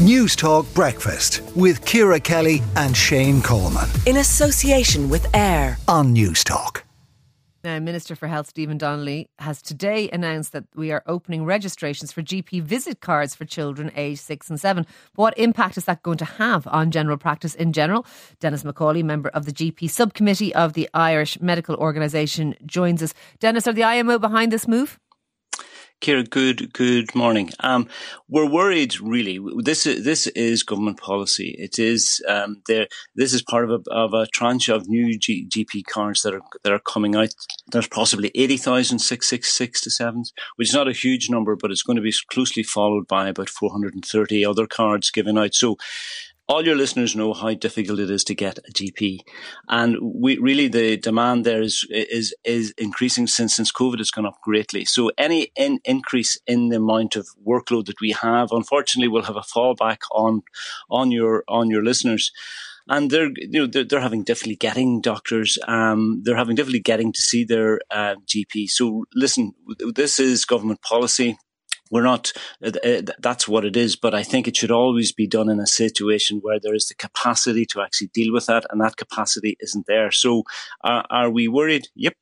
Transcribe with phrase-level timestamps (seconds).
[0.00, 3.86] Newstalk Breakfast with Ciara Kelly and Shane Coleman.
[4.06, 6.84] In association with AIR on Newstalk.
[7.62, 12.22] Now, Minister for Health Stephen Donnelly has today announced that we are opening registrations for
[12.22, 14.86] GP visit cards for children aged six and seven.
[15.16, 18.06] What impact is that going to have on general practice in general?
[18.38, 23.12] Denis McCauley, member of the GP subcommittee of the Irish Medical Organisation, joins us.
[23.38, 24.98] Denis, are the IMO behind this move?
[26.00, 27.50] Ciara, good good morning.
[27.60, 27.86] Um,
[28.26, 29.38] we're worried, really.
[29.58, 31.54] This is this is government policy.
[31.58, 32.88] It is um, there.
[33.14, 36.40] This is part of a of a tranche of new G, GP cards that are
[36.64, 37.34] that are coming out.
[37.70, 41.96] There's possibly 80,000 666 to sevens, which is not a huge number, but it's going
[41.96, 45.54] to be closely followed by about 430 other cards given out.
[45.54, 45.76] So
[46.50, 49.20] all your listeners know how difficult it is to get a GP,
[49.68, 54.26] and we really the demand there is is is increasing since since COVID has gone
[54.26, 54.84] up greatly.
[54.84, 59.36] So any in, increase in the amount of workload that we have, unfortunately, will have
[59.36, 60.42] a fallback on
[60.90, 62.32] on your on your listeners
[62.88, 65.56] and they're you know they're, they're, having difficulty getting doctors.
[65.68, 68.68] Um, they're having difficulty getting to see their uh, GP.
[68.70, 69.52] So listen,
[69.94, 71.38] this is government policy
[71.90, 72.32] we're not
[72.64, 75.60] uh, uh, that's what it is but i think it should always be done in
[75.60, 79.56] a situation where there is the capacity to actually deal with that and that capacity
[79.60, 80.42] isn't there so
[80.84, 82.14] uh, are we worried yep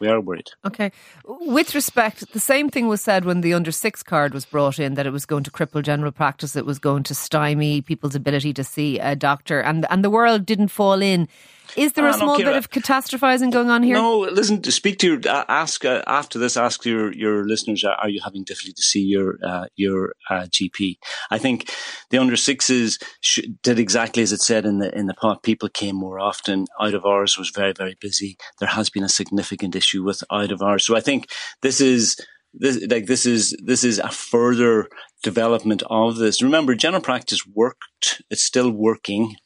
[0.00, 0.50] we are worried.
[0.64, 0.92] Okay.
[1.24, 4.94] With respect, the same thing was said when the under six card was brought in
[4.94, 8.52] that it was going to cripple general practice, it was going to stymie people's ability
[8.54, 11.28] to see a doctor, and and the world didn't fall in
[11.76, 13.94] is there a small bit of catastrophizing going on here?
[13.94, 14.62] No, listen.
[14.62, 16.56] To speak to your uh, ask uh, after this.
[16.56, 20.98] Ask your your listeners: Are you having difficulty to see your uh, your uh, GP?
[21.30, 21.70] I think
[22.10, 25.42] the under sixes sh- did exactly as it said in the in the pot.
[25.42, 26.66] People came more often.
[26.80, 28.36] Out of hours was very very busy.
[28.60, 30.86] There has been a significant issue with out of hours.
[30.86, 31.30] So I think
[31.62, 32.16] this is
[32.52, 34.88] this like this is this is a further
[35.22, 36.42] development of this.
[36.42, 39.36] Remember, general practice worked; it's still working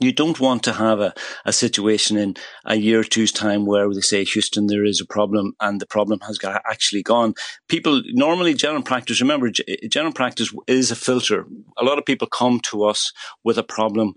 [0.00, 1.12] you don't want to have a,
[1.44, 5.06] a situation in a year or two's time where they say, Houston, there is a
[5.06, 7.34] problem and the problem has got, actually gone.
[7.68, 9.50] People normally general practice, remember,
[9.88, 11.46] general practice is a filter.
[11.76, 13.12] A lot of people come to us
[13.44, 14.14] with a problem.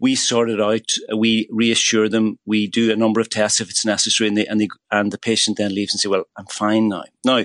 [0.00, 0.90] We sort it out.
[1.16, 2.38] We reassure them.
[2.44, 5.18] We do a number of tests if it's necessary, and, they, and, they, and the
[5.18, 7.44] patient then leaves and say, "Well, I'm fine now." Now,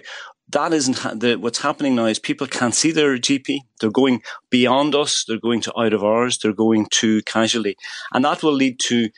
[0.49, 3.59] that isn't ha- the, what's happening now is people can't see their GP.
[3.79, 5.25] They're going beyond us.
[5.27, 6.39] They're going to out of hours.
[6.39, 7.77] They're going to casualty.
[8.13, 9.09] And that will lead to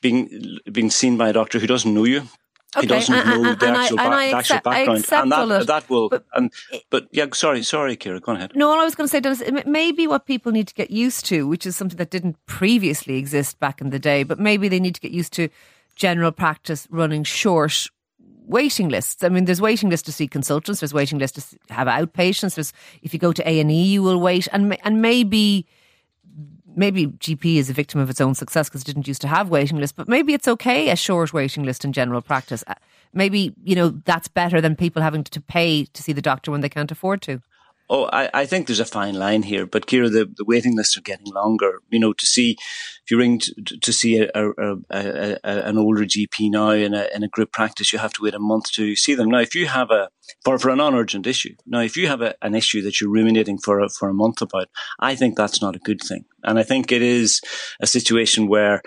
[0.00, 2.22] being, being seen by a doctor who doesn't know you.
[2.76, 5.66] Okay, he doesn't and, know and, the, actual, I, ba- the accept, background, and that,
[5.66, 6.10] that will.
[6.10, 6.52] But, and
[6.90, 8.52] but yeah, sorry, sorry, Ciara, go ahead.
[8.54, 11.24] No, all I was going to say is maybe what people need to get used
[11.26, 14.80] to, which is something that didn't previously exist back in the day, but maybe they
[14.80, 15.48] need to get used to
[15.96, 17.88] general practice running short
[18.48, 19.22] waiting lists.
[19.22, 20.80] I mean, there's waiting lists to see consultants.
[20.80, 22.54] There's waiting lists to have outpatients.
[22.54, 22.72] There's
[23.02, 25.66] if you go to A and E, you will wait, and and maybe
[26.74, 29.50] maybe GP is a victim of its own success because it didn't used to have
[29.50, 29.94] waiting lists.
[29.96, 32.64] But maybe it's okay a short waiting list in general practice.
[32.66, 32.74] Uh,
[33.12, 36.60] maybe you know that's better than people having to pay to see the doctor when
[36.60, 37.40] they can't afford to.
[37.90, 40.96] Oh, I, I think there's a fine line here, but Ciara, the, the waiting lists
[40.98, 41.80] are getting longer.
[41.90, 46.04] You know, to see if you ring to, to see a, a, a, an older
[46.04, 48.94] GP now in a in a group practice, you have to wait a month to
[48.94, 49.30] see them.
[49.30, 50.10] Now, if you have a
[50.44, 53.80] for for a non-urgent issue, now if you have an issue that you're ruminating for
[53.80, 54.68] a, for a month about,
[55.00, 57.40] I think that's not a good thing, and I think it is
[57.80, 58.82] a situation where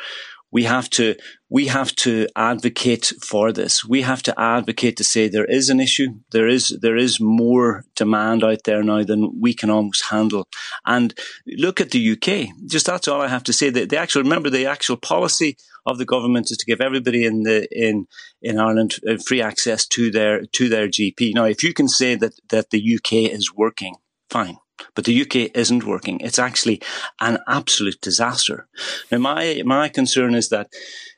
[0.51, 1.15] we have to
[1.49, 3.83] we have to advocate for this.
[3.83, 6.07] We have to advocate to say there is an issue.
[6.31, 10.47] There is there is more demand out there now than we can almost handle.
[10.85, 11.13] And
[11.47, 12.55] look at the UK.
[12.67, 13.69] Just that's all I have to say.
[13.69, 17.43] The, the actual remember the actual policy of the government is to give everybody in
[17.43, 18.07] the in
[18.41, 21.33] in Ireland uh, free access to their to their GP.
[21.33, 23.95] Now, if you can say that that the UK is working,
[24.29, 24.57] fine.
[24.95, 26.19] But the UK isn't working.
[26.21, 26.81] It's actually
[27.19, 28.67] an absolute disaster.
[29.11, 30.69] Now, my, my concern is that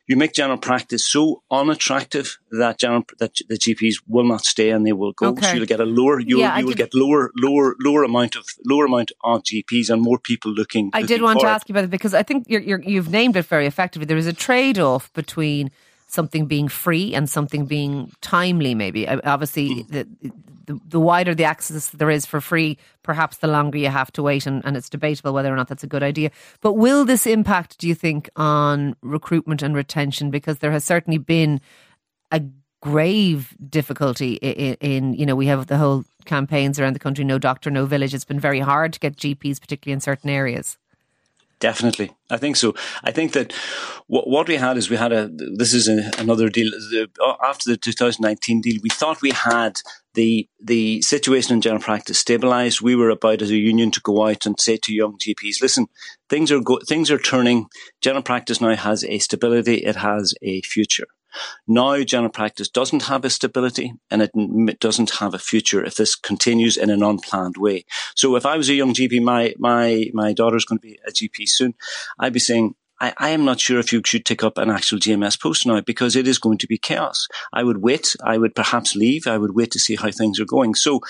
[0.08, 4.86] you make general practice so unattractive that general that the GPs will not stay and
[4.86, 5.28] they will go.
[5.28, 5.42] Okay.
[5.48, 8.46] So you'll get a lower you'll yeah, you will get lower lower lower amount of
[8.66, 10.90] lower amount of GPs and more people looking.
[10.94, 13.38] I looking did want to ask you about it because I think you have named
[13.38, 14.06] it very effectively.
[14.06, 15.72] There is a trade off between
[16.14, 18.76] something being free and something being timely.
[18.76, 19.88] Maybe obviously mm.
[19.90, 20.32] the
[20.66, 24.24] the, the wider the access there is for free, perhaps the longer you have to
[24.24, 26.32] wait, and, and it's debatable whether or not that's a good idea.
[26.62, 30.32] But will this impact, do you think, on recruitment and retention?
[30.32, 31.60] Because there has certainly been
[32.32, 32.42] a
[32.82, 37.40] grave difficulty in, in, you know we have the whole campaigns around the country no
[37.40, 40.78] doctor no village it's been very hard to get gps particularly in certain areas
[41.64, 42.12] Definitely.
[42.30, 42.76] I think so.
[43.06, 43.54] I think that
[44.08, 46.70] what, what we had is we had a, this is a, another deal.
[46.70, 49.80] The, uh, after the 2019 deal, we thought we had
[50.14, 52.82] the, the situation in general practice stabilized.
[52.82, 55.88] We were about as a union to go out and say to young GPs, listen,
[56.30, 57.68] things are go, things are turning.
[58.02, 59.76] General practice now has a stability.
[59.76, 61.08] It has a future.
[61.68, 66.16] Now, general practice doesn't have a stability and it doesn't have a future if this
[66.16, 67.86] continues in an unplanned way.
[68.16, 71.12] So if I was a young GP, my, my, my daughter's going to be a
[71.12, 71.76] GP soon,
[72.20, 74.98] I'd be saying, I, I, am not sure if you should take up an actual
[74.98, 77.28] GMS post now because it is going to be chaos.
[77.52, 78.16] I would wait.
[78.24, 79.28] I would perhaps leave.
[79.28, 80.74] I would wait to see how things are going.
[80.74, 81.02] So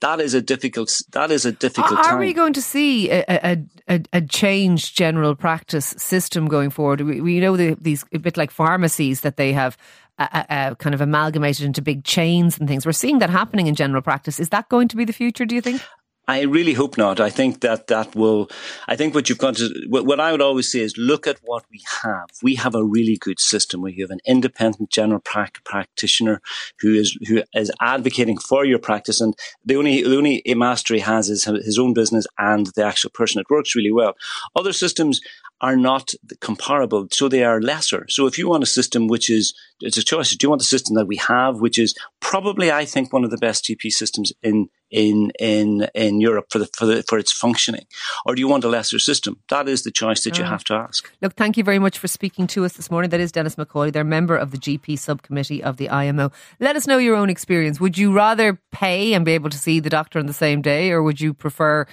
[0.00, 1.02] that is a difficult.
[1.10, 1.98] That is a difficult.
[1.98, 2.18] Are, time.
[2.20, 7.00] we going to see a, a, a, a changed general practice system going forward?
[7.00, 9.76] We, we know the, these a bit like pharmacies that they have.
[10.18, 12.84] Uh, uh, uh, kind of amalgamated into big chains and things.
[12.84, 14.38] We're seeing that happening in general practice.
[14.38, 15.46] Is that going to be the future?
[15.46, 15.80] Do you think?
[16.30, 17.18] I really hope not.
[17.18, 18.48] I think that that will,
[18.86, 21.64] I think what you've got to, what I would always say is look at what
[21.72, 22.28] we have.
[22.40, 23.82] We have a really good system.
[23.82, 25.20] where you have an independent general
[25.64, 26.40] practitioner
[26.78, 29.20] who is, who is advocating for your practice.
[29.20, 29.34] And
[29.64, 33.40] the only, the only master he has is his own business and the actual person.
[33.40, 34.14] It works really well.
[34.54, 35.20] Other systems
[35.60, 38.06] are not comparable, so they are lesser.
[38.08, 40.34] So if you want a system which is, it's a choice.
[40.34, 43.30] Do you want the system that we have, which is probably, I think, one of
[43.30, 47.32] the best GP systems in in in in Europe for the for the for its
[47.32, 47.86] functioning,
[48.26, 49.40] or do you want a lesser system?
[49.48, 50.48] That is the choice that you mm.
[50.48, 51.10] have to ask.
[51.22, 53.10] Look, thank you very much for speaking to us this morning.
[53.10, 53.92] That is Denis McCauley.
[53.92, 56.32] They're member of the GP subcommittee of the IMO.
[56.58, 57.80] Let us know your own experience.
[57.80, 60.90] Would you rather pay and be able to see the doctor on the same day,
[60.90, 61.86] or would you prefer?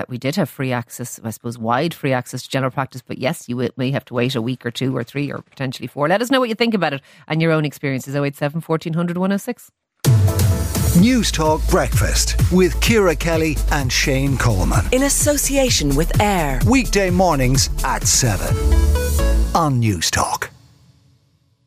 [0.00, 3.02] That we did have free access, I suppose, wide free access to general practice.
[3.06, 5.86] But yes, you may have to wait a week or two or three or potentially
[5.88, 6.08] four.
[6.08, 8.16] Let us know what you think about it and your own experiences.
[8.16, 9.70] 087 1400 106.
[11.04, 14.86] Newstalk Breakfast with Ciara Kelly and Shane Coleman.
[14.90, 16.60] In association with AIR.
[16.66, 18.56] Weekday mornings at 7
[19.54, 20.48] on Newstalk.